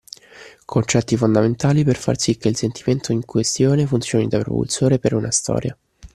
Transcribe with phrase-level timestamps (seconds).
[0.65, 5.29] Concetti fondamentali per far sì che il sentimento in questione funzioni da propulsore per una
[5.29, 5.77] storia.